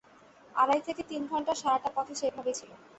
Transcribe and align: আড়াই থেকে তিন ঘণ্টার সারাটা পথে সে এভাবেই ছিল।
আড়াই 0.55 0.81
থেকে 0.87 1.01
তিন 1.09 1.21
ঘণ্টার 1.31 1.59
সারাটা 1.61 1.89
পথে 1.95 2.13
সে 2.15 2.25
এভাবেই 2.29 2.55
ছিল। 2.59 2.69